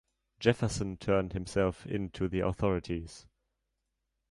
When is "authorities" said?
2.39-3.27